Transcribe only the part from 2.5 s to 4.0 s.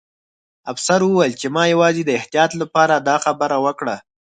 لپاره دا خبره وکړه